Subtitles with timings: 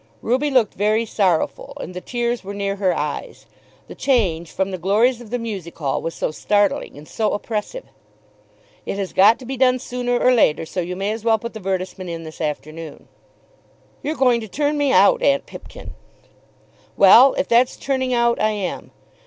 [0.23, 3.45] Ruby looked very sorrowful, and the tears were near her eyes.
[3.87, 7.85] The change from the glories of the music hall was so startling and so oppressive!
[8.83, 11.53] "It has got to be done sooner or later, so you may as well put
[11.53, 13.09] the 'vertisement in this afternoon."
[14.01, 15.93] "You're going to turn me out, Aunt Pipkin."
[16.97, 18.89] "Well; if that's turning out, I am.